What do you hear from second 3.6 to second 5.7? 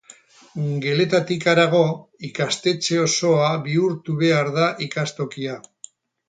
bihurtu behar da ikastokia.